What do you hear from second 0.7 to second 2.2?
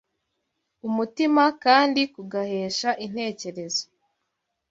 umutima kandi